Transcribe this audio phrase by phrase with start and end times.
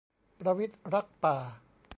[0.39, 1.37] ประวิตรรักป่า